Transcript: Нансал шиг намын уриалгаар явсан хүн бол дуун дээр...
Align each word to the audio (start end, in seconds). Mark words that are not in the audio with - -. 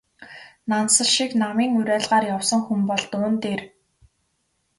Нансал 0.69 1.07
шиг 1.15 1.31
намын 1.41 1.69
уриалгаар 1.79 2.25
явсан 2.35 2.61
хүн 2.65 2.81
бол 2.89 3.03
дуун 3.11 3.35
дээр... 3.43 3.61